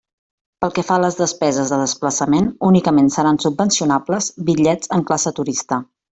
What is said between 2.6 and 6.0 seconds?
únicament seran subvencionables bitllets en classe turista.